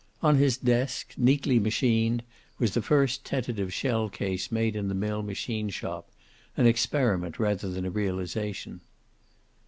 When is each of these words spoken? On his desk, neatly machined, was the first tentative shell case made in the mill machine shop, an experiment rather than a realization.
On 0.23 0.37
his 0.37 0.57
desk, 0.57 1.13
neatly 1.15 1.59
machined, 1.59 2.23
was 2.57 2.73
the 2.73 2.81
first 2.81 3.23
tentative 3.23 3.71
shell 3.71 4.09
case 4.09 4.51
made 4.51 4.75
in 4.75 4.87
the 4.87 4.95
mill 4.95 5.21
machine 5.21 5.69
shop, 5.69 6.09
an 6.57 6.65
experiment 6.65 7.37
rather 7.37 7.69
than 7.69 7.85
a 7.85 7.91
realization. 7.91 8.81